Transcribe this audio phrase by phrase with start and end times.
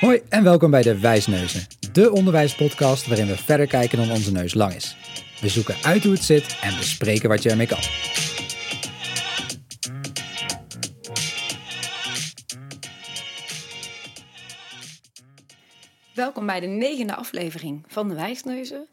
[0.00, 4.54] Hoi en welkom bij de Wijsneuzen, de onderwijspodcast waarin we verder kijken dan onze neus
[4.54, 4.96] lang is.
[5.40, 7.78] We zoeken uit hoe het zit en bespreken wat je ermee kan.
[16.14, 18.88] Welkom bij de negende aflevering van de Wijsneuzen.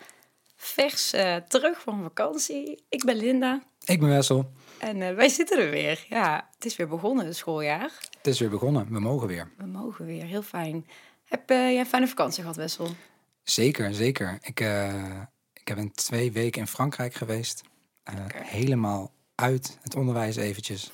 [0.55, 2.83] Vers eh, terug van vakantie.
[2.89, 4.51] Ik ben Linda Ik ben Wessel.
[4.77, 6.05] en eh, wij zitten er weer.
[6.09, 7.91] Ja, het is weer begonnen, het schooljaar.
[8.17, 9.51] Het is weer begonnen, we mogen weer.
[9.57, 10.87] We mogen weer, heel fijn.
[11.25, 12.89] Heb eh, jij een fijne vakantie gehad, Wessel?
[13.43, 14.37] Zeker, zeker.
[14.41, 15.21] Ik, eh,
[15.53, 17.63] ik heb een twee weken in Frankrijk geweest.
[18.03, 20.85] Eh, helemaal uit het onderwijs eventjes.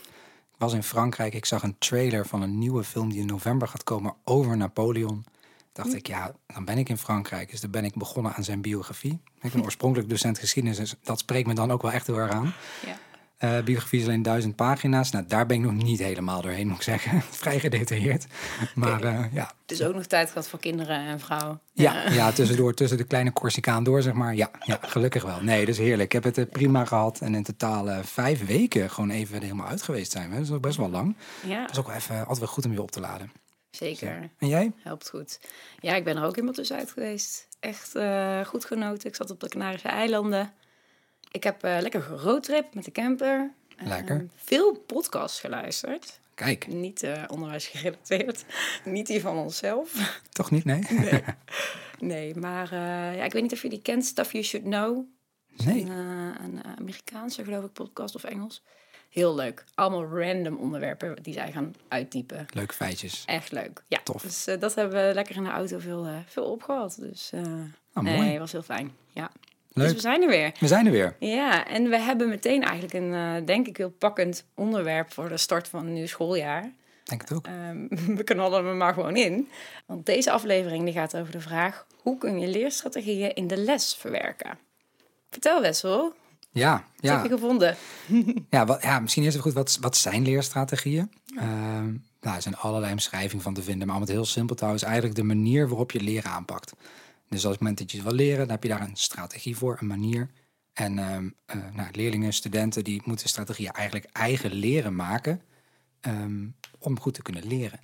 [0.51, 3.67] Ik was in Frankrijk, ik zag een trailer van een nieuwe film die in november
[3.67, 5.25] gaat komen over Napoleon.
[5.71, 7.51] Dacht ik, ja, dan ben ik in Frankrijk.
[7.51, 9.21] Dus dan ben ik begonnen aan zijn biografie.
[9.41, 12.31] Ik ben oorspronkelijk docent geschiedenis, dus dat spreekt me dan ook wel echt heel erg
[12.31, 12.53] aan.
[12.85, 12.97] Ja.
[13.43, 15.11] Eh, biografie is alleen duizend pagina's.
[15.11, 17.21] Nou, daar ben ik nog niet helemaal doorheen, moet ik zeggen.
[17.41, 18.25] Vrij gedetailleerd.
[18.75, 21.59] Maar eh, ja, Dus ook nog tijd gehad voor kinderen en vrouw.
[21.73, 24.35] ja, ja, tussendoor, tussen de kleine Corsicaan door, zeg maar.
[24.35, 25.41] Ja, ja, gelukkig wel.
[25.41, 26.01] Nee, dus heerlijk.
[26.01, 27.19] Ik heb het eh, prima gehad.
[27.19, 30.29] En in totaal vijf weken gewoon even helemaal uit geweest zijn.
[30.29, 30.35] we.
[30.35, 31.15] Dat is ook best wel lang.
[31.45, 33.31] Ja, Dat is ook wel even altijd wel goed om je op te laden.
[33.71, 34.29] zeker.
[34.37, 34.71] En jij?
[34.83, 35.39] Helpt goed.
[35.79, 37.47] Ja, ik ben er ook helemaal tussenuit geweest.
[37.59, 37.91] Echt
[38.47, 39.09] goed genoten.
[39.09, 40.53] Ik zat op de Canarische eilanden.
[41.33, 43.51] Ik heb eh, lekker geroadtrip met de camper.
[43.77, 44.27] Lekker.
[44.35, 46.19] veel podcasts geluisterd.
[46.35, 48.45] Kijk, Niet eh onderwijs gerelateerd.
[48.85, 49.93] Niet die van onszelf.
[50.31, 50.83] toch niet, nee?
[51.99, 54.05] Nee, maar eh, ja, ik weet niet of je die kent.
[54.05, 55.05] Stuff You Should Know.
[55.65, 55.81] Nee.
[55.81, 55.89] Een,
[56.43, 58.63] een Amerikaanse, geloof ik, podcast of Engels.
[59.09, 59.63] Heel leuk.
[59.75, 62.45] Allemaal random onderwerpen die zij gaan uitdiepen.
[62.53, 63.23] Leuke feitjes.
[63.25, 63.83] Echt leuk.
[63.87, 64.21] Ja, Tof.
[64.21, 66.95] Dus dat hebben we lekker in de auto veel, veel opgehad.
[66.99, 67.31] Dus
[67.93, 68.39] Ah, nee, mooi.
[68.39, 68.95] was heel fijn.
[69.13, 69.31] Ja.
[69.73, 69.85] Leuk.
[69.85, 70.51] Dus we zijn er weer.
[70.59, 71.15] We zijn er weer.
[71.19, 75.37] Ja, en we hebben meteen eigenlijk een, eh, denk ik, heel pakkend onderwerp voor de
[75.37, 76.71] start van een nieuw schooljaar.
[77.03, 77.45] Denk het ook.
[77.45, 77.87] Ehm,
[78.17, 79.49] we knallen er maar gewoon in.
[79.85, 81.85] Want deze aflevering die gaat over de vraag...
[82.01, 84.57] hoe kun je leerstrategieën in de les verwerken?
[85.29, 86.13] Vertel Wessel,
[86.51, 87.13] Ja, wat ja.
[87.13, 87.75] heb je gevonden?
[88.49, 91.11] Ja, wat, ja, misschien eerst even goed, wat, wat zijn leerstrategieën?
[91.37, 91.91] Ehm,
[92.21, 94.83] nou, er zijn allerlei omschrijvingen van te vinden, maar om het heel simpel te houden,
[94.83, 96.73] is eigenlijk de manier waarop je leren aanpakt.
[97.33, 99.57] Dus als het moment dat je het wil leren, dan heb je daar een strategie
[99.57, 100.29] voor, een manier.
[100.73, 105.41] En ehm, eh, nou, leerlingen, studenten, die moeten strategieën eigenlijk eigen leren maken
[105.99, 106.47] ehm,
[106.79, 107.79] om goed te kunnen leren.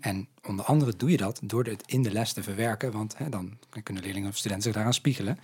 [0.00, 3.28] En onder andere doe je dat door het in de les te verwerken, want hè,
[3.28, 5.38] dan kunnen leerlingen of studenten zich daaraan spiegelen.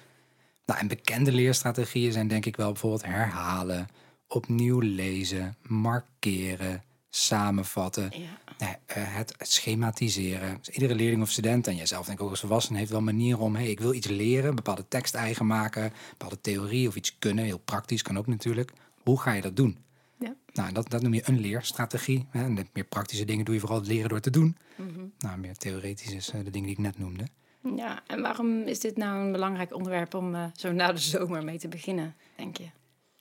[0.66, 3.88] Nou, en bekende leerstrategieën zijn denk ik wel bijvoorbeeld herhalen,
[4.28, 6.82] opnieuw lezen, markeren,
[7.16, 8.10] samenvatten,
[8.58, 8.78] Ja.
[8.86, 10.56] eh, het, schematiseren.
[10.62, 13.40] Dus iedere leerling of student, en jijzelf denk ik ook als volwassene, heeft wel manieren
[13.40, 17.18] om, hey, ik wil iets leren, een bepaalde tekst eigen maken, bepaalde theorie of iets
[17.18, 18.72] kunnen, heel praktisch kan ook natuurlijk.
[19.02, 19.78] Hoe ga je dat doen?
[20.18, 20.34] Ja.
[20.52, 22.26] Nou, dat, dat noem je een leerstrategie.
[22.30, 22.44] Hè?
[22.44, 24.56] En de meer praktische dingen doe je vooral het leren door te doen.
[25.18, 27.24] Nou, meer theoretisch is eh, de dingen die ik net noemde.
[27.76, 31.44] ja, en waarom is dit nou een belangrijk onderwerp om eh, zo na de zomer
[31.44, 32.66] mee te beginnen, denk je?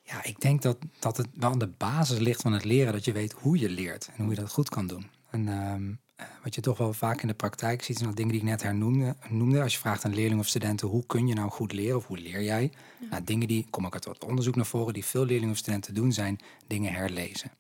[0.04, 3.06] Ja, ik denk dat, dat het wel aan de basis ligt van het leren, dat
[3.06, 5.10] je weet hoe je leert en hoe je dat goed kan doen.
[5.30, 8.32] En ehm, eh, wat je toch wel vaak in de praktijk ziet, zijn dat dingen
[8.32, 9.16] die ik net hernoemde.
[9.30, 9.62] Noemde.
[9.62, 12.18] Als je vraagt aan leerlingen of studenten, hoe kun je nou goed leren of hoe
[12.18, 12.72] leer jij?
[13.10, 15.94] Nou, dingen die, kom ook uit wat onderzoek naar voren, die veel leerlingen of studenten
[15.94, 17.52] doen, zijn dingen herlezen.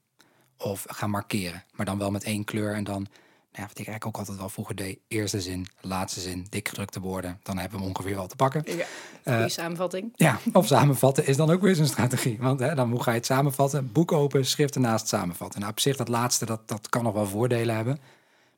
[0.58, 3.08] Of gaan markeren, maar dan wel met één kleur en dan,
[3.56, 7.00] ja, wat ik eigenlijk ook altijd wel vroeger deed, eerste zin, laatste zin, dik gedrukte
[7.00, 8.64] woorden, dan hebben we hem ongeveer wel te pakken.
[8.66, 8.86] Ja.
[9.24, 10.12] Goeie samenvatting.
[10.16, 12.38] Ja, of samenvatten is dan ook weer zo'n strategie.
[12.40, 13.92] Want hè, dan hoe ga je het samenvatten?
[13.92, 15.60] Boek open, schrift ernaast samenvatten.
[15.60, 18.00] Nou, op zich dat laatste, dat, dat kan nog wel voordelen hebben.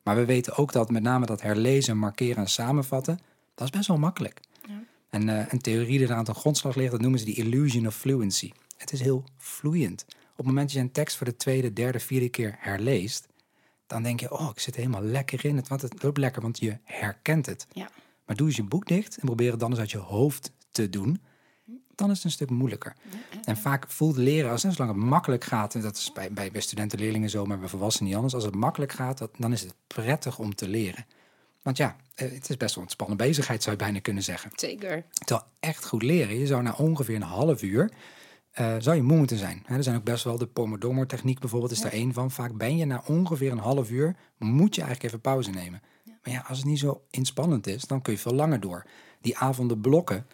[0.02, 3.18] Maar we weten ook dat met name dat herlezen, markeren en samenvatten,
[3.54, 4.40] dat is best wel makkelijk.
[4.68, 4.82] Ja.
[5.10, 7.94] En eh, een theorie die eraan ten grondslag ligt, dat noemen ze die illusion of
[7.94, 8.52] fluency.
[8.76, 10.04] Het is heel vloeiend.
[10.08, 13.26] Op het moment dat je een tekst voor de tweede, derde, vierde keer herleest,
[13.86, 16.58] dan denk je, oh, ik zit helemaal lekker in het, want het loopt lekker, want
[16.58, 17.66] je herkent het.
[17.72, 17.90] Ja.
[18.26, 20.88] Maar doe eens je boek dicht en probeer het dan eens uit je hoofd te
[20.90, 21.20] doen.
[21.94, 22.96] Dan is het een stuk moeilijker.
[23.44, 26.60] En vaak voelt leren, als zolang het makkelijk gaat, en dat is bij, bij, bij
[26.60, 28.34] studenten, leerlingen zo, maar bij volwassenen niet anders.
[28.34, 31.06] Als het makkelijk gaat, dat, dan is het prettig om te leren.
[31.62, 34.50] Want ja, eh, het is best wel een spannende bezigheid, zou je bijna kunnen zeggen.
[34.54, 35.04] Zeker.
[35.12, 37.90] Terwijl echt goed leren, je zou na ongeveer een half uur,
[38.56, 39.62] eh, zou je moe moeten zijn.
[39.66, 42.30] Er zijn ook best wel de Pomodoro-techniek bijvoorbeeld, is daar één van.
[42.30, 45.82] Vaak ben je na ongeveer een half uur, moet je eigenlijk even pauze nemen.
[46.04, 48.86] Maar ja, als het niet zo inspannend is, dan kun je veel langer door.
[49.20, 50.26] Die avonden blokken,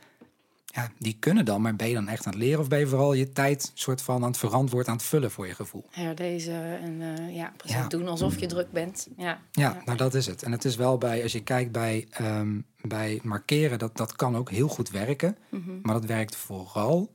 [0.67, 2.87] ja, die kunnen dan, maar ben je dan echt aan het leren of ben je
[2.87, 5.85] vooral je tijd soort van aan het verantwoord aan het vullen voor je gevoel?
[5.91, 7.87] Herlezen en eh, ja, precies Ja.
[7.89, 9.09] doen alsof je druk bent.
[9.17, 9.41] Ja.
[9.53, 10.43] Ja, nou dat is het.
[10.43, 14.37] En het is wel bij, als je kijkt bij, ehm, bij markeren, dat, dat kan
[14.37, 15.37] ook heel goed werken.
[15.83, 17.11] Maar dat werkt vooral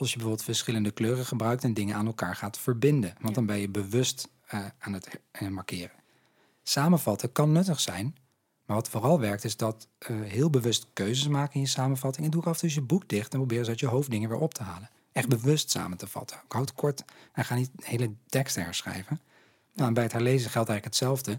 [0.00, 3.14] als je bijvoorbeeld verschillende kleuren gebruikt en dingen aan elkaar gaat verbinden.
[3.20, 5.96] Want dan ben je bewust eh, aan het eh, markeren.
[6.62, 8.16] Samenvatten kan nuttig zijn,
[8.66, 12.24] maar wat vooral werkt is dat eh, heel bewust keuzes maken in je samenvatting.
[12.24, 14.28] En doe af en toe je boek dicht en probeer eens uit je hoofd dingen
[14.28, 14.90] weer op te halen.
[15.12, 16.36] Echt bewust samen te vatten.
[16.44, 19.20] Ik houd het kort en ga niet hele teksten herschrijven.
[19.74, 21.38] Nou, en bij het herlezen geldt eigenlijk hetzelfde.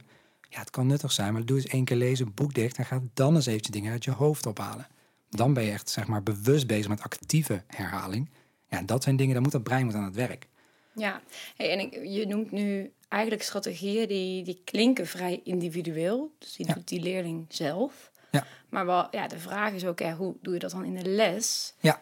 [0.50, 3.02] Ja, het kan nuttig zijn, maar doe eens één keer lezen, boek dicht en ga
[3.14, 4.88] dan eens eventjes dingen uit je hoofd ophalen.
[5.30, 8.30] Dan ben je echt zeg maar bewust bezig met actieve herhaling.
[8.74, 10.48] Ja, dat zijn dingen, dan moet dat brein moet aan het werk.
[10.96, 11.22] Ja,
[11.56, 16.32] hey, en ik, je noemt nu eigenlijk strategieën die, die klinken vrij individueel.
[16.40, 16.74] Dus die Ja.
[16.74, 18.12] doet die leerling zelf.
[18.32, 18.46] Ja.
[18.70, 21.74] Maar wel, ja, de vraag is ook, hoe doe je dat dan in de les?
[21.80, 22.02] Ja.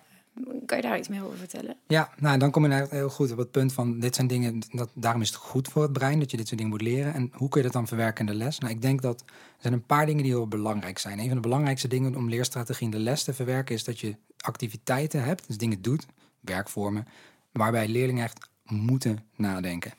[0.65, 1.75] Kan je daar iets meer over vertellen?
[1.88, 4.59] Ja, nou, dan kom je eigenlijk heel goed op het punt van dit zijn dingen,
[4.71, 7.13] dat, daarom is het goed voor het brein dat je dit soort dingen moet leren.
[7.13, 8.59] En hoe kun je dat dan verwerken in de les?
[8.59, 9.25] Nou, ik denk dat er
[9.59, 11.19] zijn een paar dingen die heel belangrijk zijn.
[11.19, 14.15] Een van de belangrijkste dingen om leerstrategie in de les te verwerken is dat je
[14.38, 16.06] activiteiten hebt, dus dingen doet,
[16.41, 17.07] werkvormen,
[17.51, 19.93] waarbij leerlingen echt moeten nadenken.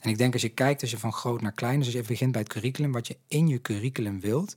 [0.00, 2.00] En ik denk als je kijkt, als je van groot naar klein, dus als je
[2.00, 4.56] even begint bij het curriculum, wat je in je curriculum wilt,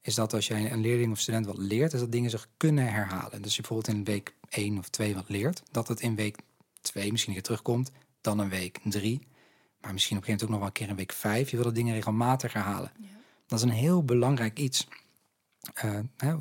[0.00, 2.92] is dat als jij een leerling of student wat leert, is dat dingen zich kunnen
[2.92, 3.42] herhalen.
[3.42, 6.38] Dus je bijvoorbeeld in week 1 of 2 wat leert, dat het in week
[6.80, 7.90] 2 misschien keer terugkomt,
[8.20, 9.20] dan een week 3,
[9.80, 11.50] maar misschien op een gegeven moment ook nog wel een keer in week 5.
[11.50, 12.92] Je wil dat dingen regelmatig herhalen.
[13.46, 14.86] Dat is een heel belangrijk iets.
[15.74, 15.98] Eh,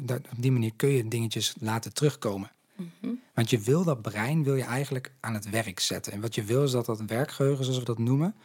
[0.07, 2.51] op die manier kun je dingetjes laten terugkomen.
[3.33, 6.13] Want je wil dat brein wil je eigenlijk aan het werk zetten.
[6.13, 8.35] En wat je wil is dat dat werkgeheugen, zoals we dat noemen,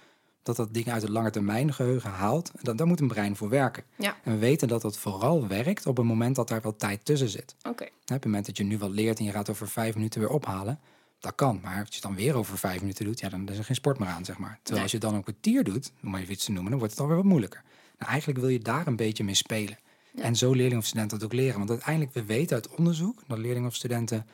[0.43, 2.50] dat dat dingen uit het lange termijn geheugen haalt.
[2.62, 3.82] Dat, daar moet een brein voor werken.
[3.97, 7.05] Ja, En we weten dat dat vooral werkt op het moment dat daar wel tijd
[7.05, 7.55] tussen zit.
[7.62, 7.85] oké.
[7.85, 10.31] Op het moment dat je nu wat leert en je gaat over vijf minuten weer
[10.31, 10.79] ophalen,
[11.21, 11.61] dat kan.
[11.62, 13.76] Maar als je het dan weer over vijf minuten doet, ja, dan is er geen
[13.76, 14.50] sport meer aan, zeg maar.
[14.62, 14.83] Terwijl Nee.
[14.83, 16.94] als je het dan een kwartier doet, om maar even iets te noemen, dan wordt
[16.94, 17.62] het alweer wat moeilijker.
[17.99, 19.79] Nou, eigenlijk wil je daar een beetje mee spelen.
[20.17, 21.59] En zo leerlingen of studenten dat ook leren.
[21.59, 24.27] Want uiteindelijk, we weten uit onderzoek dat leerlingen of studenten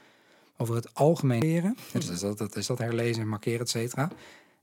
[0.56, 1.76] over het algemeen leren.
[1.92, 4.10] Dus is dat, dat is dat herlezen, markeren, et cetera.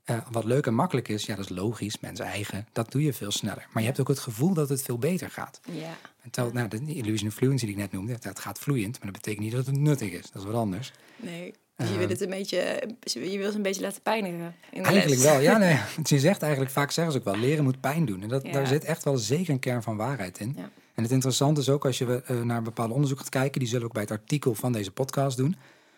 [0.04, 2.68] Eh, wat leuk en makkelijk is, ja, dat is logisch, mensen eigen.
[2.72, 3.68] Dat doe je veel sneller.
[3.72, 5.60] Maar je hebt ook het gevoel dat het veel beter gaat.
[5.72, 8.92] Ja, En terwijl, nou, de illusion of fluency die ik net noemde, dat gaat vloeiend,
[9.04, 10.32] maar dat betekent niet dat het nuttig is.
[10.32, 10.92] Dat is wat anders.
[11.16, 11.54] nee.
[11.76, 15.22] Dus je wil het een beetje, je wil ze een beetje laten pijnigen in Eigenlijk
[15.22, 15.32] les.
[15.32, 15.58] wel, ja.
[15.58, 18.22] Nee, je zegt eigenlijk, vaak zeggen ze ook wel, leren moet pijn doen.
[18.22, 18.52] En dat, Ja.
[18.52, 20.54] daar zit echt wel zeker een kern van waarheid in.
[20.58, 20.70] Ja.
[20.94, 23.86] En het interessante is ook als je eh, naar bepaalde onderzoek gaat kijken, die zullen
[23.86, 25.56] ook bij het artikel van deze podcast doen.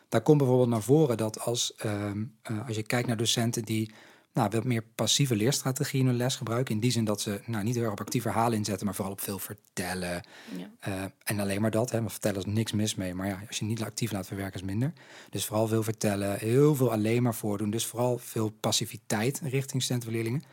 [0.09, 3.91] Daar komt bijvoorbeeld naar voren dat als, ehm, eh, als je kijkt naar docenten die
[4.35, 7.63] nou, wat meer passieve leerstrategieën in hun les gebruiken, in die zin dat ze nou,
[7.63, 10.23] niet heel erg op actief verhalen inzetten, maar vooral op veel vertellen,
[10.57, 10.69] Ja.
[10.79, 13.13] Eh, en alleen maar dat, hè, want vertellen is niks mis mee.
[13.13, 14.93] Maar ja, als je niet actief laat verwerken is minder.
[15.29, 17.69] Dus vooral veel vertellen, heel veel alleen maar voordoen.
[17.69, 20.43] Dus vooral veel passiviteit richting studenten en leerlingen.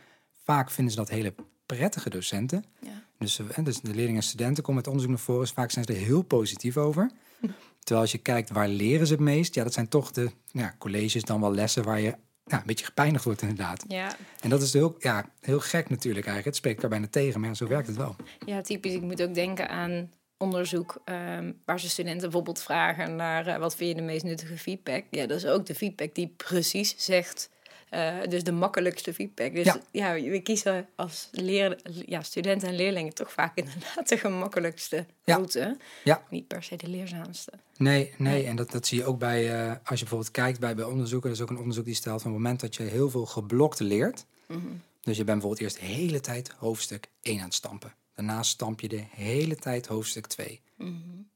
[0.45, 1.35] Vaak vinden ze dat hele
[1.67, 2.65] prettige docenten.
[2.81, 3.01] Ja.
[3.23, 5.41] Dus, eh, dus de leerlingen en studenten komen met onderzoek naar voren.
[5.41, 7.11] Dus vaak zijn ze er heel positief over.
[7.79, 10.75] Terwijl als je kijkt waar leren ze het meest, ja, dat zijn toch de ja,
[10.79, 12.15] colleges, dan wel lessen waar je
[12.45, 13.85] ja, een beetje gepijnigd wordt inderdaad.
[13.89, 14.17] Ja.
[14.41, 16.45] En dat is heel, ja, heel gek natuurlijk eigenlijk.
[16.45, 18.17] Het spreekt daar bijna tegen, maar ja, zo werkt het wel.
[18.47, 18.95] ja, typisch.
[18.95, 20.11] Ik moet ook denken aan
[20.43, 24.59] onderzoek ehm, waar ze studenten bijvoorbeeld vragen naar eh, wat vind je de meest nuttige
[24.59, 25.05] feedback.
[25.11, 27.51] Ja, dat is ook de feedback die precies zegt,
[27.93, 29.55] eh, dus de makkelijkste feedback.
[29.55, 29.81] Dus Ja.
[29.91, 35.35] ja, we kiezen als leer, ja, studenten en leerlingen toch vaak inderdaad de gemakkelijkste Ja.
[35.35, 35.77] route.
[36.05, 36.23] Ja.
[36.31, 37.53] Niet per se de leerzaamste.
[37.77, 38.47] Nee, nee, Nee.
[38.47, 41.31] en dat, dat zie je ook bij, eh, als je bijvoorbeeld kijkt bij, bij onderzoeken.
[41.31, 43.81] Er is ook een onderzoek die stelt van het moment dat je heel veel geblokt
[43.81, 44.25] leert.
[44.47, 44.59] Mhm.
[45.00, 47.95] Dus je bent bijvoorbeeld eerst de hele tijd hoofdstuk 1 aan het stampen.
[48.14, 50.61] Daarna stamp je de hele tijd hoofdstuk 2.
[50.76, 50.90] Mhm.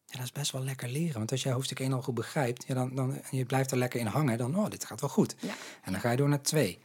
[0.06, 1.18] Ja, dat is best wel lekker leren.
[1.18, 3.78] Want als jij hoofdstuk 1 al goed begrijpt, ja, dan, dan, en je blijft er
[3.78, 5.36] lekker in hangen, dan, oh, dit gaat wel goed.
[5.40, 5.54] Ja.
[5.82, 6.78] En dan ga je door naar 2.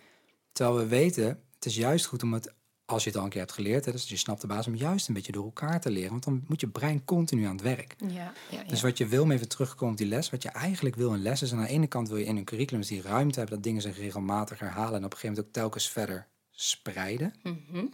[0.51, 1.25] Terwijl we weten,
[1.55, 2.53] het is juist goed om het,
[2.85, 4.75] als je het al een keer hebt geleerd, hè, dus je snapt de basis, om
[4.75, 6.11] juist een beetje door elkaar te leren.
[6.11, 7.95] Want dan moet je brein continu aan het werk.
[7.97, 8.63] Ja, ja, ja.
[8.63, 11.21] Dus wat je wil, om even terugkomen op die les, wat je eigenlijk wil in
[11.21, 13.63] les is, aan de ene kant wil je in een curriculum die ruimte hebben, dat
[13.63, 17.33] dingen zich regelmatig herhalen en op een gegeven moment ook telkens verder spreiden.
[17.43, 17.85] Mhm.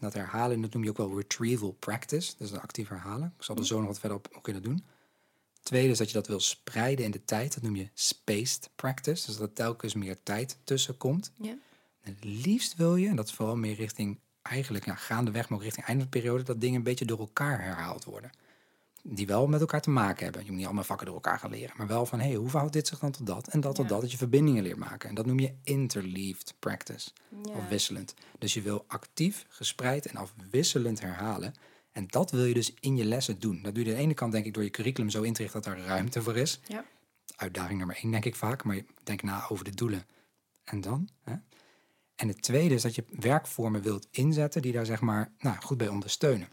[0.00, 3.34] Dat herhalen, dat noem je ook wel retrieval practice, dus een actief herhalen.
[3.36, 4.84] Ik zal er zo nog wat verder op hoe kun je dat doen.
[5.62, 9.26] Tweede is dat je dat wil spreiden in de tijd, dat noem je spaced practice,
[9.26, 11.32] dus dat er telkens meer tijd tussen komt.
[11.36, 11.56] Ja.
[12.00, 15.58] En het liefst wil je, en dat is vooral meer richting, eigenlijk ja, gaandeweg, maar
[15.58, 18.30] ook richting einde van de periode, dat dingen een beetje door elkaar herhaald worden.
[19.02, 20.40] Die wel met elkaar te maken hebben.
[20.42, 22.48] Je moet niet allemaal vakken door elkaar gaan leren, maar wel van, hé, hey, hoe
[22.48, 23.48] verhoudt dit zich dan tot dat?
[23.48, 23.90] En dat tot Ja.
[23.90, 25.08] dat, dat je verbindingen leert maken.
[25.08, 27.10] En dat noem je interleaved practice,
[27.44, 27.52] Ja.
[27.54, 28.14] of wisselend.
[28.38, 31.54] Dus je wil actief, gespreid en afwisselend herhalen.
[31.92, 33.62] En dat wil je dus in je lessen doen.
[33.62, 35.42] Dat doe je aan de ene kant, denk ik, door je curriculum zo in te
[35.42, 36.84] richten dat er ruimte voor is Ja.
[37.36, 38.64] uitdaging nummer één, denk ik vaak.
[38.64, 40.06] Maar je denk na over de doelen.
[40.64, 41.08] En dan?
[41.22, 41.34] Hè?
[42.14, 45.78] En het tweede is dat je werkvormen wilt inzetten die daar zeg maar nou, goed
[45.78, 46.48] bij ondersteunen.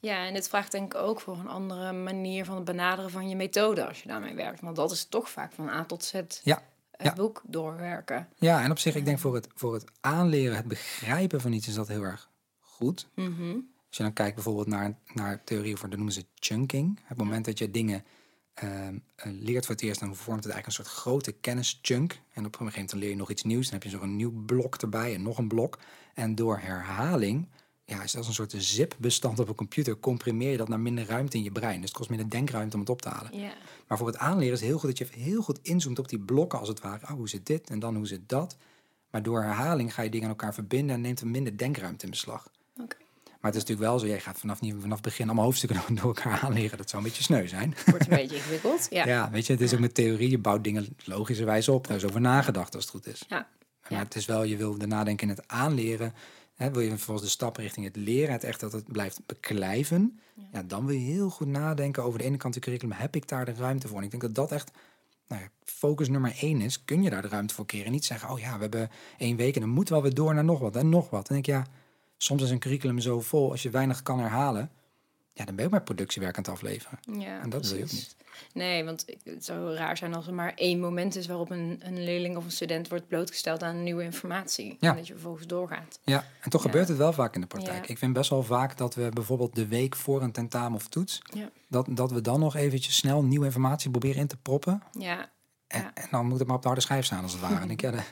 [0.00, 3.28] Ja, en dit vraagt denk ik ook voor een andere manier van het benaderen van
[3.28, 4.60] je methode als je daarmee werkt.
[4.60, 6.12] Want dat is toch vaak van A tot Z
[6.42, 7.12] Ja, het ja.
[7.12, 8.28] boek doorwerken.
[8.36, 11.68] Ja, en op zich, ik denk voor het, voor het aanleren, het begrijpen van iets
[11.68, 13.08] is dat heel erg goed.
[13.14, 13.54] Mhm.
[13.88, 17.00] Als je dan kijkt bijvoorbeeld naar, naar theorie voor, dat noemen ze chunking.
[17.04, 18.04] Het moment dat je dingen
[18.54, 22.12] ehm, eh, leert voor het eerst, dan vormt het eigenlijk een soort grote kennischunk.
[22.12, 23.64] En op een gegeven moment leer je nog iets nieuws.
[23.64, 25.78] Dan heb je zo'n nieuw blok erbij en nog een blok.
[26.14, 27.48] En door herhaling,
[27.88, 31.36] ja, is dat een soort zip-bestand op een computer, comprimeer je dat naar minder ruimte
[31.36, 31.80] in je brein.
[31.80, 33.38] Dus het kost minder denkruimte om het op te halen.
[33.40, 33.52] Ja.
[33.86, 36.18] Maar voor het aanleren is het heel goed dat je heel goed inzoomt op die
[36.18, 37.04] blokken als het ware.
[37.04, 38.56] Oh, hoe zit dit en dan hoe zit dat?
[39.10, 42.10] Maar door herhaling ga je dingen aan elkaar verbinden en neemt er minder denkruimte in
[42.10, 42.50] beslag.
[42.80, 42.96] Oké.
[43.24, 46.04] Maar het is natuurlijk wel zo, jij gaat vanaf, vanaf het begin allemaal hoofdstukken door
[46.04, 46.78] elkaar aanleren.
[46.78, 47.74] Dat zou een beetje sneu zijn.
[47.86, 48.86] Wordt een beetje ingewikkeld.
[48.90, 49.06] Ja.
[49.06, 51.86] Ja, weet je, het is ook met theorie, je bouwt dingen logischerwijs op.
[51.86, 53.24] Daar is over nagedacht als het goed is.
[53.28, 53.48] Ja.
[53.82, 53.98] Maar Ja.
[54.04, 56.14] het is wel, je wil de nadenken in het aanleren.
[56.58, 60.20] Wil je vervolgens de stap richting het leren, het echt dat het blijft beklijven.
[60.52, 60.62] Ja.
[60.62, 62.96] dan wil je heel goed nadenken over de ene kant het curriculum.
[62.96, 63.98] Heb ik daar de ruimte voor?
[63.98, 64.70] En ik denk dat dat echt
[65.28, 66.84] nou ja, focus nummer één is.
[66.84, 67.92] Kun je daar de ruimte voor keren?
[67.92, 70.34] Niet zeggen, oh ja, we hebben één week en dan moeten we wel weer door
[70.34, 71.26] naar nog wat en nog wat.
[71.26, 71.66] Dan denk ik, ja,
[72.16, 74.70] soms is een curriculum zo vol, als je weinig kan herhalen,
[75.38, 76.98] ja, dan ben je ook maar productiewerk aan het afleveren.
[77.18, 78.16] Ja, En dat wil je ook precies.
[78.52, 82.04] Nee, want het zou raar zijn als er maar één moment is waarop een, een
[82.04, 84.76] leerling of een student wordt blootgesteld aan nieuwe informatie.
[84.80, 84.90] Ja.
[84.90, 85.98] En dat je vervolgens doorgaat.
[86.04, 86.70] Ja, en toch Ja.
[86.70, 87.84] gebeurt het wel vaak in de praktijk.
[87.84, 87.90] Ja.
[87.90, 91.22] Ik vind best wel vaak dat we bijvoorbeeld de week voor een tentamen of toets,
[91.68, 94.82] dat, dat we dan nog eventjes snel nieuwe informatie proberen in te proppen.
[94.98, 95.30] Ja,
[95.66, 97.60] En, en dan moet het maar op de harde schijf staan als het ware.
[97.64, 98.02] en ik, ja, de-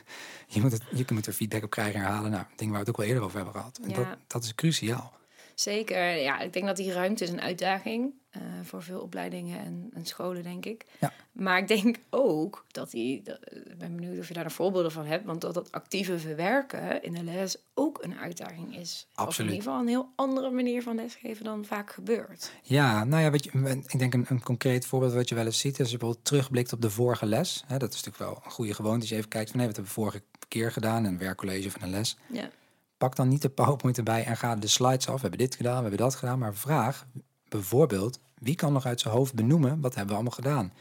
[0.47, 2.31] je, moet het, je moet er feedback op krijgen en herhalen.
[2.31, 3.79] Nou, dingen waar we het ook wel eerder over hebben gehad.
[3.83, 3.95] En Ja.
[3.95, 5.13] dat, dat is cruciaal.
[5.61, 6.15] Zeker.
[6.15, 10.05] Ja, ik denk dat die ruimte is een uitdaging eh, voor veel opleidingen en, en
[10.05, 10.85] scholen, denk ik.
[10.99, 11.13] Ja.
[11.31, 14.91] Maar ik denk ook dat die, dat- ik ben benieuwd of je daar nog voorbeelden
[14.91, 19.07] van hebt, want dat dat actieve verwerken in de les ook een uitdaging is.
[19.11, 19.49] Of Absoluut.
[19.51, 22.51] in ieder geval een heel andere manier van lesgeven dan vaak gebeurt.
[22.63, 25.59] Ja, nou ja, weet je, ik denk een, een concreet voorbeeld wat je wel eens
[25.59, 27.63] ziet, is als je bijvoorbeeld terugblikt op de vorige les.
[27.67, 28.99] Hè, dat is natuurlijk wel een goede gewoonte.
[28.99, 31.81] Dat je even kijkt van, nee, wat hebben we vorige keer gedaan, een werkcollege of
[31.81, 32.17] een les.
[32.31, 32.49] Ja,
[32.97, 35.13] pak dan niet de PowerPoint erbij en ga de slides af.
[35.15, 36.39] We hebben dit gedaan, we hebben dat gedaan.
[36.39, 37.05] Maar vraag
[37.49, 40.73] bijvoorbeeld, wie kan nog uit zijn hoofd benoemen wat hebben we allemaal gedaan?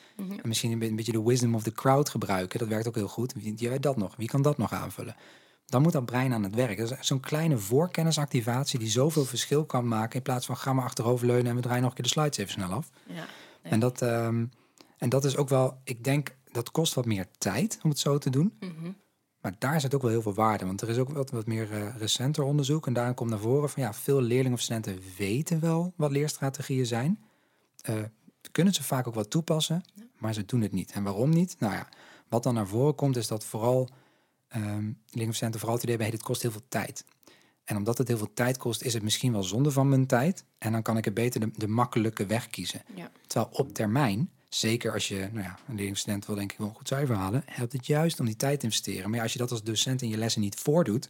[0.43, 2.59] En misschien een be- een beetje de wisdom of the crowd gebruiken.
[2.59, 3.33] Dat werkt ook heel goed.
[3.33, 4.17] Wie, weet dat nog?
[4.17, 5.17] Wie kan dat nog aanvullen?
[5.67, 6.79] Dan moet dat brein aan het werk.
[6.79, 10.17] Dat is zo'n kleine voorkennisactivatie die zoveel verschil kan maken.
[10.17, 12.53] In plaats van ga maar achteroverleunen en we draaien nog een keer de slides even
[12.53, 12.91] snel af.
[13.07, 13.15] ja.
[13.15, 13.73] Nee.
[13.73, 14.45] En, dat, ehm,
[14.99, 18.19] en dat is ook wel, ik denk, dat kost wat meer tijd om het zo
[18.19, 18.57] te doen.
[18.61, 18.91] Mhm.
[19.47, 20.67] Maar daar zit ook wel heel veel waarde.
[20.67, 22.87] Want er is ook wat, wat meer eh, recenter onderzoek.
[22.87, 26.87] En daarin komt naar voren van ja, veel leerlingen of studenten weten wel wat leerstrategieën
[26.87, 27.23] zijn.
[27.81, 27.95] Eh,
[28.53, 29.83] kunnen ze vaak ook wat toepassen,
[30.19, 30.93] maar ze doen het niet.
[30.93, 31.57] En waarom niet?
[31.59, 31.89] Nou ja,
[32.29, 33.89] wat dan naar voren komt, is dat vooral
[34.49, 34.63] ehm
[35.05, 37.05] leerlingen of studenten vooral het idee hebben, hey, dit kost heel veel tijd.
[37.65, 40.45] En omdat het heel veel tijd kost, is het misschien wel zonde van mijn tijd.
[40.59, 42.83] En dan kan ik er beter de, de makkelijke weg kiezen.
[42.95, 43.11] Ja.
[43.27, 46.75] Terwijl op termijn, zeker als je nou ja, een leerlingstudent wil denk ik wel een
[46.75, 49.09] goed cijfer halen, helpt het juist om die tijd te investeren.
[49.09, 51.09] Maar ja, als je dat als docent in je lessen niet voordoet,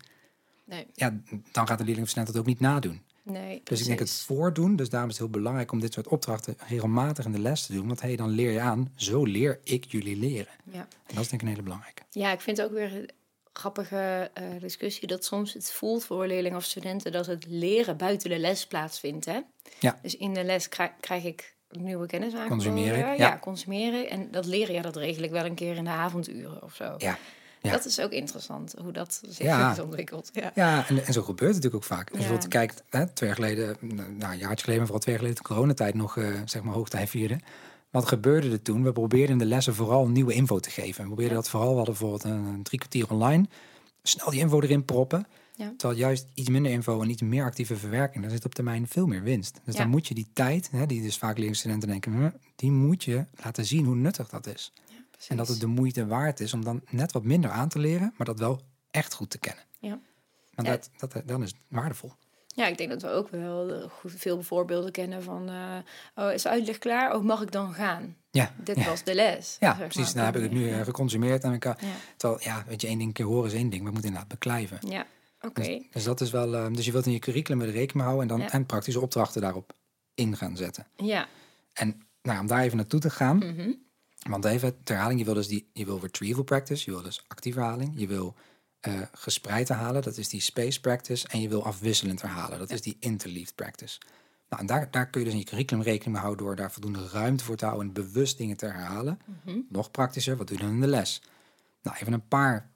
[0.66, 1.20] Nee, ja,
[1.52, 3.02] dan gaat de leerlingstudent dat ook niet nadoen.
[3.22, 3.60] nee.
[3.64, 6.56] Dus ik denk het voordoen, dus daarom is het heel belangrijk om dit soort opdrachten
[6.68, 7.86] regelmatig in de les te doen.
[7.86, 10.52] Want hey, dan leer je aan, zo leer ik jullie leren.
[10.64, 10.78] Ja.
[10.80, 12.02] En dat is denk ik een hele belangrijke.
[12.10, 13.10] Ja, ik vind het ook weer een
[13.52, 18.30] grappige eh, discussie dat soms het voelt voor leerlingen of studenten dat het leren buiten
[18.30, 19.24] de les plaatsvindt.
[19.24, 19.40] Hè?
[19.80, 19.98] Ja.
[20.02, 22.64] Dus in de les krijg, krijg ik nieuwe kennis aangeboden.
[22.64, 23.38] Consumeren, Ja, ja.
[23.38, 24.10] consumeren.
[24.10, 26.94] En dat leren, ja, dat regel ik wel een keer in de avonduren of zo.
[26.98, 27.18] Ja,
[27.62, 27.72] ja.
[27.72, 29.76] Dat is ook interessant, hoe dat zich Ja.
[29.84, 30.30] ontwikkeld.
[30.32, 30.50] Ja.
[30.54, 32.00] Ja, en, en zo gebeurt het natuurlijk ook vaak.
[32.00, 35.14] Als je bijvoorbeeld kijkt, hè, twee jaar geleden, nou een jaartje geleden, maar vooral twee
[35.14, 37.40] jaar geleden, de coronatijd nog, eh, zeg maar, hoogtij vierde.
[37.90, 38.82] Wat gebeurde er toen?
[38.82, 41.00] We probeerden in de lessen vooral nieuwe info te geven.
[41.00, 43.46] We probeerden dat vooral, we hadden bijvoorbeeld een, een drie kwartier online.
[44.02, 45.26] Snel die info erin proppen.
[45.58, 45.72] Ja.
[45.76, 49.06] Terwijl juist iets minder info en iets meer actieve verwerking, daar zit op termijn veel
[49.06, 49.60] meer winst.
[49.64, 49.80] Dus Ja.
[49.80, 53.24] dan moet je die tijd, hè, die dus vaak leerlingstudenten denken, "Hm, die moet je
[53.44, 54.72] laten zien hoe nuttig dat is.
[55.10, 55.30] precies.
[55.30, 58.14] En dat het de moeite waard is om dan net wat minder aan te leren,
[58.16, 58.60] maar dat wel
[58.90, 59.64] echt goed te kennen.
[59.78, 59.98] Ja.
[60.54, 60.74] Want Ja.
[60.98, 62.12] dat, dat, dan is het waardevol.
[62.46, 65.48] Ja, ik denk dat we ook wel eh, goed, veel voorbeelden kennen van...
[65.48, 67.14] eh, oh, is uitleg klaar?
[67.14, 68.16] Oh, mag ik dan gaan?
[68.30, 68.84] Ja, Dit ja.
[68.84, 69.56] was de les.
[69.60, 69.96] Ja, precies.
[70.04, 70.14] maar.
[70.14, 71.42] Nou heb ik het nu eh, geconsumeerd.
[71.44, 71.76] En ik, Ja,
[72.16, 73.82] terwijl, ja, weet je, één ding keer horen is één ding.
[73.84, 74.78] We moeten inderdaad beklijven.
[74.88, 75.06] ja.
[75.46, 75.62] Oké.
[75.62, 76.54] Dus, dus dat is wel...
[76.54, 78.22] eh, dus je wilt in je curriculum er rekening mee houden...
[78.22, 78.52] en, dan, Ja.
[78.52, 79.72] en praktische opdrachten daarop
[80.14, 80.86] in gaan zetten.
[80.96, 81.28] Ja.
[81.72, 83.36] En nou, om daar even naartoe te gaan...
[83.36, 83.72] Mhm.
[84.28, 87.24] Want even ter herhaling, je wil dus die, je wil retrieval practice, je wil dus
[87.28, 88.34] actieve herhaling, je wil
[88.80, 92.80] eh, gespreid herhalen, dat is die space practice, en je wil afwisselend herhalen, dat is
[92.82, 93.98] die interleaved practice.
[94.48, 96.72] Nou, en daar, daar kun je dus in je curriculum rekening mee houden door daar
[96.72, 99.18] voldoende ruimte voor te houden en bewust dingen te herhalen.
[99.44, 99.58] Mhm.
[99.68, 101.22] Nog praktischer, wat doe je dan in de les?
[101.82, 102.70] Nou, even een paar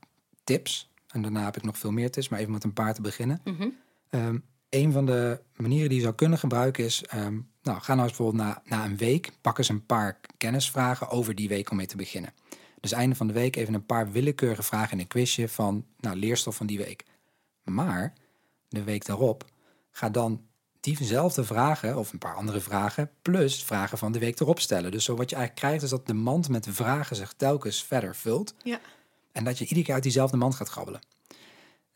[0.44, 3.00] tips, en daarna heb ik nog veel meer tips, maar even met een paar te
[3.00, 3.40] beginnen.
[4.10, 4.38] Ehm,
[4.68, 8.16] een van de manieren die je zou kunnen gebruiken is, ehm, nou, ga nou eens
[8.16, 11.86] bijvoorbeeld na, na een week, pak eens een paar kennisvragen over die week om mee
[11.86, 12.32] te beginnen.
[12.80, 16.16] Dus einde van de week even een paar willekeurige vragen in een quizje van, nou,
[16.16, 17.04] leerstof van die week.
[17.64, 18.14] Maar
[18.68, 19.44] de week daarop,
[19.90, 20.48] ga dan
[20.80, 24.90] diezelfde vragen, of een paar andere vragen, plus vragen van de week erop stellen.
[24.90, 28.16] Dus zo wat je eigenlijk krijgt, is dat de mand met vragen zich telkens verder
[28.16, 28.54] vult.
[28.62, 28.80] Ja.
[29.32, 31.00] En dat je iedere keer uit diezelfde mand gaat grabbelen.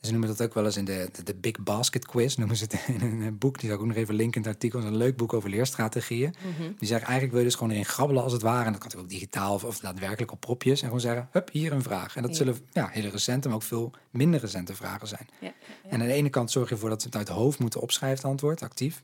[0.00, 2.64] Ze noemen dat ook wel eens in de, de, de Big Basket Quiz, noemen ze
[2.64, 3.58] het in een boek.
[3.58, 4.78] Die zal ik ook nog even linken in het artikel.
[4.80, 6.34] Dat is een leuk boek over leerstrategieën.
[6.58, 8.64] Die zeggen eigenlijk wil je dus gewoon erin grabbelen als het ware.
[8.64, 10.78] En dat kan natuurlijk ook digitaal of, of daadwerkelijk op propjes.
[10.80, 12.16] En gewoon zeggen, hup, hier een vraag.
[12.16, 12.36] En dat Ja.
[12.36, 15.28] zullen ja, hele recente, maar ook veel minder recente vragen zijn.
[15.40, 15.90] Ja, ja.
[15.90, 17.80] En aan de ene kant zorg je ervoor dat ze het uit het hoofd moeten
[17.80, 19.02] opschrijven, het antwoord, actief.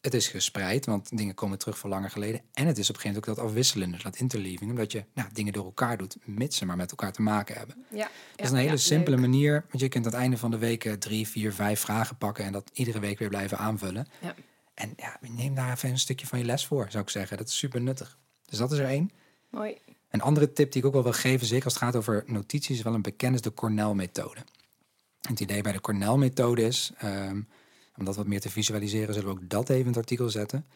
[0.00, 2.40] Het is gespreid, want dingen komen terug van langer geleden.
[2.52, 4.70] En het is op een gegeven moment ook dat afwisselende, dat interleaving.
[4.70, 7.84] Omdat je nou, dingen door elkaar doet, mits ze maar met elkaar te maken hebben.
[7.90, 9.64] Ja, Dat is een hele simpele manier.
[9.68, 12.44] Want je kunt aan het einde van de week eh, drie, vier, vijf vragen pakken...
[12.44, 14.08] en dat iedere week weer blijven aanvullen.
[14.20, 14.34] Ja.
[14.74, 17.36] En ja, neem daar even een stukje van je les voor, zou ik zeggen.
[17.36, 18.18] Dat is super nuttig.
[18.44, 19.10] Dus dat is er één.
[19.50, 19.78] Mooi.
[20.10, 22.76] Een andere tip die ik ook wel wil geven, zeker als het gaat over notities,
[22.76, 24.40] is wel een bekend, is de Cornell-methode.
[25.20, 27.40] Het idee bij de Cornell-methode is, ehm,
[28.00, 30.66] om dat wat meer te visualiseren, zullen we ook dat even in het artikel zetten,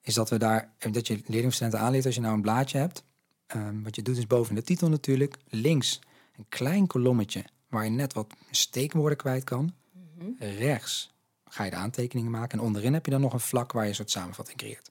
[0.00, 3.08] is dat we daar, eh, dat je leerlingstudenten aanleert als je nou een blaadje hebt.
[3.46, 6.00] ehm, wat je doet is boven de titel natuurlijk, links
[6.36, 9.74] een klein kolommetje waar je net wat steekwoorden kwijt kan.
[10.38, 13.82] Rechts ga je de aantekeningen maken en onderin heb je dan nog een vlak waar
[13.82, 14.90] je een soort samenvatting creëert.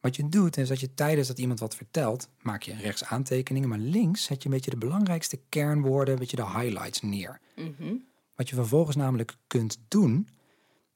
[0.00, 3.68] Wat je doet is dat je tijdens dat iemand wat vertelt, maak je rechts aantekeningen,
[3.68, 7.40] maar links zet je een beetje de belangrijkste kernwoorden, een beetje de highlights neer.
[7.56, 7.94] Mhm.
[8.34, 10.28] Wat je vervolgens namelijk kunt doen,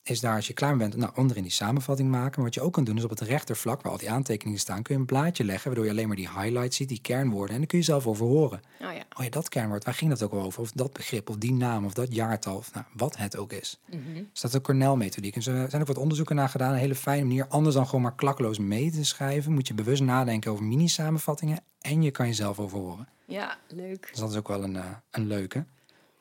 [0.02, 2.33] is daar als je klaar bent, nou, onderin die samenvatting maken.
[2.35, 4.83] Maar wat je ook kan doen, is op het rechtervlak, waar al die aantekeningen staan,
[4.83, 7.50] kun je een blaadje leggen, waardoor je alleen maar die highlights ziet, die kernwoorden.
[7.50, 8.61] En dan kun je zelf over horen.
[8.80, 9.02] Oh ja.
[9.19, 10.61] Oh ja, dat kernwoord, waar ging dat ook over?
[10.61, 13.80] Of dat begrip, of die naam, of dat jaartal, of nou, wat het ook is.
[13.87, 14.14] Mhm.
[14.14, 15.35] Dus dat is de Cornell-methodiek.
[15.37, 16.73] En er zijn ook wat onderzoeken naar gedaan.
[16.73, 17.47] Een hele fijne manier.
[17.49, 21.61] Anders dan gewoon maar klakkeloos mee te schrijven, moet je bewust nadenken over mini-samenvattingen.
[21.80, 23.09] En je kan jezelf over horen.
[23.25, 24.09] Ja, leuk.
[24.11, 25.64] Dus dat is ook wel een, eh, een leuke.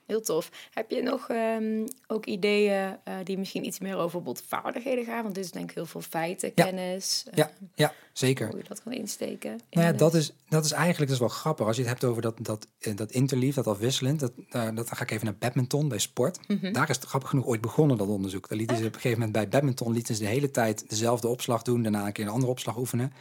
[0.09, 0.49] Heel tof.
[0.73, 5.23] Heb je nog ehm, ook ideeën eh, die misschien iets meer over bijvoorbeeld vaardigheden gaan?
[5.23, 6.63] Want dit is denk ik heel veel feiten, Ja.
[6.63, 7.25] kennis.
[7.31, 8.47] eh, Ja, ja zeker.
[8.47, 9.51] Hoe je dat kan insteken.
[9.51, 11.65] in Nou ja, dat is, dat is eigenlijk dat is wel grappig.
[11.67, 14.19] Als je het hebt over dat, dat, eh, dat interlief, dat afwisselend.
[14.19, 16.39] Dat, eh, dat, dan ga ik even naar badminton bij sport.
[16.47, 16.73] Mhm.
[16.73, 18.49] Daar is het grappig genoeg ooit begonnen, dat onderzoek.
[18.49, 21.27] Daar lieten ze op een gegeven moment bij badminton lieten ze de hele tijd dezelfde
[21.27, 21.81] opslag doen.
[21.83, 23.13] Daarna een keer een andere opslag oefenen.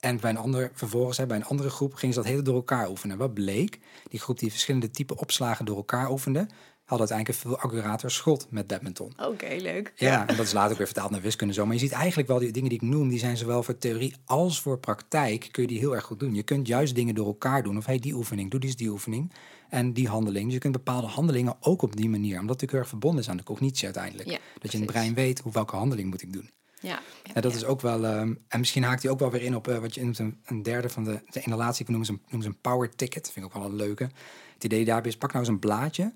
[0.00, 2.54] En bij een ander, vervolgens hè, bij een andere groep gingen ze dat hele door
[2.54, 3.18] elkaar oefenen.
[3.18, 3.78] Wat bleek?
[4.08, 6.46] Die groep die verschillende type opslagen door elkaar oefende,
[6.84, 9.12] had uiteindelijk een veel accurater schot met badminton.
[9.16, 9.92] Oké, leuk.
[9.96, 11.64] Ja, en dat is later ook weer vertaald naar wiskunde zo.
[11.64, 14.14] Maar je ziet eigenlijk wel die dingen die ik noem, die zijn zowel voor theorie
[14.24, 16.34] als voor praktijk, kun je die heel erg goed doen.
[16.34, 17.76] Je kunt juist dingen door elkaar doen.
[17.76, 19.32] Of hey, die oefening, doe die eens die oefening.
[19.68, 20.44] En die handeling.
[20.44, 22.40] Dus je kunt bepaalde handelingen ook op die manier.
[22.40, 24.28] Omdat het natuurlijk heel erg verbonden is aan de cognitie uiteindelijk.
[24.28, 26.50] Ja, dat je in het brein weet hoe welke handeling moet ik doen.
[26.86, 27.58] Ja, ja, Ja, dat ja.
[27.58, 28.04] is ook wel.
[28.04, 30.40] ehm, en misschien haakt hij ook wel weer in op eh, wat je noemt een,
[30.44, 31.84] een derde van de, de inhalatie.
[31.84, 33.24] Ik noem ze een, noem ze een power ticket.
[33.24, 34.10] Dat vind ik ook wel een leuke.
[34.54, 36.12] Het idee daarbij is: pak nou eens een blaadje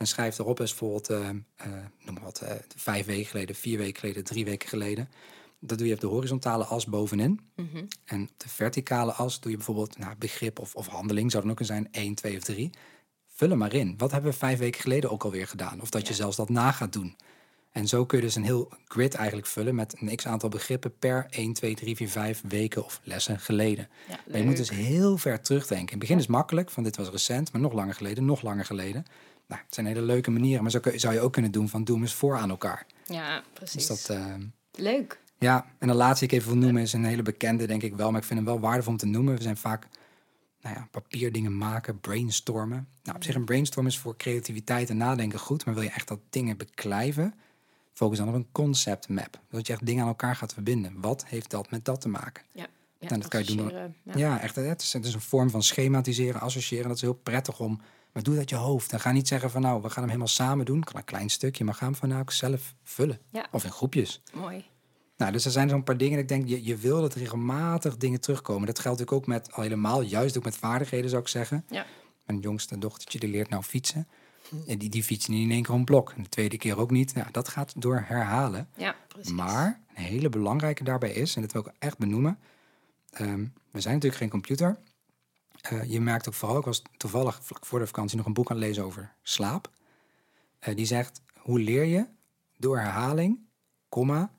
[0.00, 3.78] en schrijf erop eens bijvoorbeeld, eh, eh, noem maar wat, eh, vijf weken geleden, vier
[3.78, 5.08] weken geleden, drie weken geleden.
[5.58, 7.40] Dat doe je op de horizontale as bovenin.
[7.56, 7.84] Mhm.
[8.04, 11.50] En op de verticale as doe je bijvoorbeeld nou, begrip of, of handeling, zou dan
[11.52, 12.70] ook kunnen zijn, één, twee of drie.
[13.34, 13.94] Vul hem maar in.
[13.96, 15.80] Wat hebben we vijf weken geleden ook alweer gedaan?
[15.80, 17.16] Of dat je zelfs dat na gaat doen.
[17.72, 20.98] En zo kun je dus een heel grid eigenlijk vullen met een x aantal begrippen
[20.98, 23.88] per 1, 2, 3, 4, 5 weken of lessen geleden.
[24.08, 25.84] Ja, Maar je moet dus heel ver terugdenken.
[25.86, 28.64] In het begin is makkelijk, van dit was recent, maar nog langer geleden, nog langer
[28.64, 29.04] geleden.
[29.46, 31.84] Nou, het zijn hele leuke manieren, maar zo kun- zou je ook kunnen doen van
[31.84, 32.86] doe hem eens voor aan elkaar.
[33.06, 33.86] Ja, precies.
[33.86, 34.34] Dus dat, eh,
[34.74, 35.20] Leuk.
[35.38, 37.94] ja, en de laatste die ik even wil noemen is een hele bekende, denk ik
[37.96, 38.10] wel.
[38.10, 39.34] Maar ik vind hem wel waardevol om te noemen.
[39.36, 39.86] We zijn vaak
[40.60, 42.88] nou ja, papierdingen maken, brainstormen.
[43.02, 45.64] Nou, op zich een brainstorm is voor creativiteit en nadenken goed.
[45.64, 47.34] Maar wil je echt dat dingen beklijven,
[47.92, 49.40] focus dan op een concept map.
[49.50, 51.00] Dat je echt dingen aan elkaar gaat verbinden.
[51.00, 52.44] Wat heeft dat met dat te maken?
[52.52, 52.66] Ja,
[52.98, 53.68] ja Nou, dat kan je doen.
[54.04, 54.40] Ja, Ja.
[54.40, 54.56] echt.
[54.56, 56.86] Het is, het is een vorm van schematiseren, associëren.
[56.86, 57.80] Dat is heel prettig om.
[58.12, 58.92] Maar doe dat je hoofd.
[58.92, 60.82] En ga niet zeggen van nou, we gaan hem helemaal samen doen.
[60.82, 63.18] Kan een klein stukje, maar ga hem van nou ook zelf vullen.
[63.30, 63.46] Ja.
[63.50, 64.22] Of in groepjes.
[64.32, 64.64] Mooi.
[65.16, 66.14] Nou, dus er zijn zo'n paar dingen.
[66.14, 68.66] dat Ik denk, je, je wil dat regelmatig dingen terugkomen.
[68.66, 71.64] Dat geldt natuurlijk ook met, al helemaal, juist ook met vaardigheden zou ik zeggen.
[71.68, 71.86] Ja.
[72.26, 74.08] Mijn jongste dochtertje, die leert nou fietsen.
[74.66, 76.12] En die, die fietst niet in één keer een blok.
[76.16, 77.14] En de tweede keer ook niet.
[77.14, 78.68] Nou, dat gaat door herhalen.
[78.76, 79.32] Ja, precies.
[79.32, 82.38] Maar een hele belangrijke daarbij is, en dat wil ik echt benoemen.
[83.10, 84.78] ehm, we zijn natuurlijk geen computer.
[85.60, 88.50] Eh, je merkt ook vooral, ik was toevallig vlak voor de vakantie nog een boek
[88.50, 89.70] aan het lezen over slaap.
[90.58, 92.06] Eh, die zegt, hoe leer je?
[92.56, 93.38] Door herhaling,
[93.88, 94.30] komma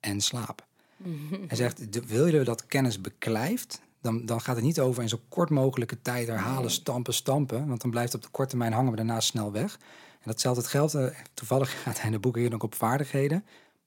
[0.00, 0.66] en slaap.
[1.48, 5.20] Hij zegt, wil je dat kennis beklijft, dan, dan gaat het niet over in zo
[5.28, 7.68] kort mogelijke tijd herhalen, stampen, stampen.
[7.68, 9.78] Want dan blijft het op de korte termijn hangen, maar daarna snel weg.
[10.12, 13.44] En datzelfde het geldt, eh, toevallig gaat hij in de boek hier ook op vaardigheden.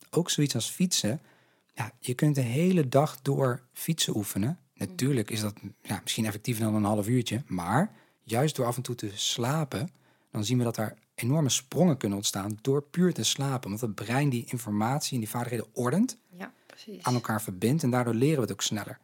[0.10, 1.21] Ook zoiets als fietsen.
[1.73, 4.60] Ja, je kunt de hele dag door fietsen oefenen.
[4.73, 7.43] Natuurlijk is dat ja, misschien effectiever dan een half uurtje.
[7.47, 7.91] Maar
[8.23, 9.89] juist door af en toe te slapen,
[10.32, 13.65] dan zien we dat er enorme sprongen kunnen ontstaan door puur te slapen.
[13.65, 16.51] Omdat het brein die informatie en die vaardigheden ordent, Ja,
[17.01, 18.99] aan elkaar verbindt en daardoor leren we het ook sneller.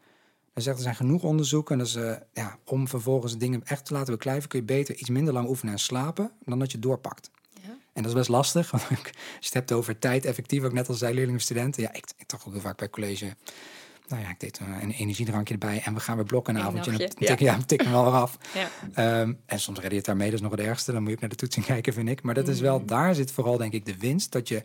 [0.53, 1.77] Hij zegt, er zijn genoeg onderzoeken.
[1.77, 5.33] Dus eh, ja, om vervolgens dingen echt te laten beklijven, kun je beter iets minder
[5.33, 7.29] lang oefenen en slapen dan dat je doorpakt.
[7.61, 7.69] Ja.
[7.93, 8.99] En dat is best lastig, want als
[9.39, 11.81] je het hebt over tijd effectief, ook net als zij leerlingen en studenten.
[11.83, 13.35] Ja, ik, ik toch ook heel vaak bij college.
[14.07, 16.67] Nou ja, ik deed eh, een energiedrankje erbij en we gaan weer blokken een Eén
[16.67, 16.91] avondje.
[16.91, 17.57] En dan tik, ja.
[17.57, 18.37] tik me wel af.
[18.53, 18.69] Ja.
[18.93, 20.91] Ehm, en soms red je het daarmee, dat is nog het ergste.
[20.91, 22.21] Dan moet je ook naar de toetsing kijken, vind ik.
[22.21, 22.63] Maar dat is Mm.
[22.63, 24.31] wel, daar zit vooral denk ik de winst.
[24.31, 24.63] Dat je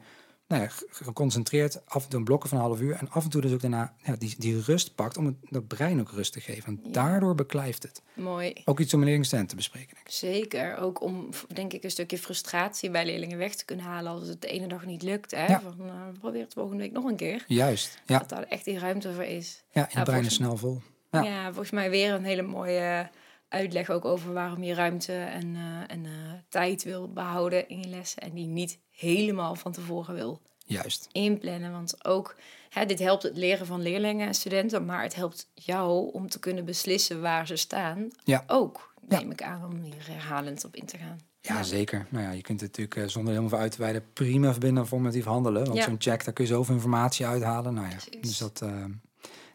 [0.49, 2.95] nou ja, ge- geconcentreerd af en toe een blokken van een half uur.
[2.95, 5.67] En af en toe dus ook daarna ja, die, die rust pakt om het, dat
[5.67, 6.65] brein ook rust te geven.
[6.67, 6.91] En Ja.
[6.93, 8.03] daardoor beklijft het.
[8.15, 8.53] Mooi.
[8.65, 9.95] Ook iets om een leerlingstudent te bespreken.
[9.95, 10.13] Denk ik.
[10.13, 14.29] Zeker, ook om denk ik een stukje frustratie bij leerlingen weg te kunnen halen als
[14.29, 15.31] het de ene dag niet lukt.
[15.31, 15.47] Hè?
[15.47, 15.61] Ja.
[15.61, 17.45] Van, eh, probeer het volgende week nog een keer.
[17.47, 18.19] Juist, ja.
[18.19, 19.63] Dat daar echt die ruimte voor is.
[19.73, 20.81] Ja, je Ja, brein is snel vol.
[21.11, 21.23] Ja.
[21.23, 21.45] Ja.
[21.47, 23.09] volgens mij weer een hele mooie
[23.49, 26.13] uitleg ook over waarom je ruimte en, eh, en eh,
[26.49, 28.23] tijd wil behouden in je lessen.
[28.23, 31.09] En die niet helemaal van tevoren wil Juist.
[31.13, 31.73] inplannen.
[31.73, 32.37] Want ook,
[32.69, 36.39] hè, dit helpt het leren van leerlingen en studenten, maar het helpt jou om te
[36.39, 38.09] kunnen beslissen waar ze staan.
[38.25, 38.45] Ja.
[38.47, 39.19] Ook, Ja.
[39.19, 41.19] neem ik aan, om hier herhalend op in te gaan.
[41.41, 42.07] Ja, zeker.
[42.11, 45.25] Nou ja, je kunt het natuurlijk eh, zonder helemaal uit te wijden prima aan formatief
[45.25, 45.65] handelen.
[45.65, 45.85] Want Ja.
[45.85, 47.75] zo'n check, daar kun je zoveel informatie uithalen.
[47.75, 48.21] Nou ja, Precies.
[48.21, 48.63] dus dat...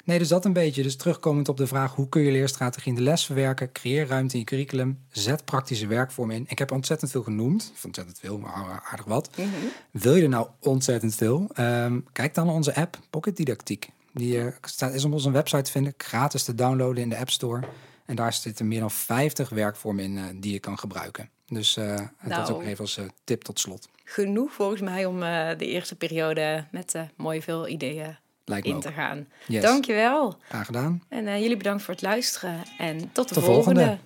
[0.04, 0.84] Nee, dus dat een beetje.
[0.84, 1.96] Dus terugkomend op de vraag...
[1.96, 3.72] hoe kun je leerstrategie in de les verwerken?
[3.72, 5.00] Creëer ruimte in je curriculum.
[5.12, 6.46] Zet praktische werkvormen in.
[6.48, 7.72] Ik heb ontzettend veel genoemd.
[7.76, 9.30] Of ontzettend veel, maar aardig wat.
[9.38, 9.48] Mhm.
[9.92, 11.50] Wil je er nou ontzettend veel?
[11.54, 13.90] Ehm, kijk dan naar onze app Pocket Didactiek.
[14.14, 15.94] Die eh, staat, is op onze website te vinden.
[15.98, 17.64] Gratis te downloaden in de App Store.
[18.06, 21.30] En daar zitten meer dan 50 werkvormen in eh, die je kan gebruiken.
[21.48, 22.54] Dus eh, dat is Nou.
[22.54, 23.90] ook even als eh, tip tot slot.
[24.04, 28.76] Genoeg volgens mij om eh, de eerste periode met eh mooi veel ideeën Lijkt in
[28.76, 28.82] ook.
[28.82, 29.28] te gaan.
[29.48, 29.62] Yes.
[29.64, 30.38] Dankjewel.
[30.50, 31.04] Graag gedaan.
[31.10, 32.62] En eh, jullie bedankt voor het luisteren.
[32.78, 33.80] En tot de, De volgende.
[33.82, 33.98] volgende.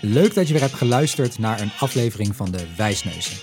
[0.00, 3.36] Leuk dat je weer hebt geluisterd naar een aflevering van de Wijsneuzen.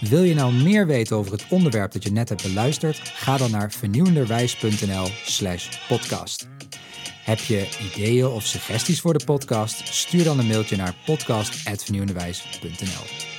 [0.00, 2.96] Wil je nou meer weten over het onderwerp dat je net hebt beluisterd?
[2.98, 6.48] Ga dan naar vernieuwenderwijs.nl slash podcast.
[7.24, 9.94] Heb je ideeën of suggesties voor de podcast?
[9.94, 13.35] Stuur dan een mailtje naar podcast.vernieuwenderwijs.nl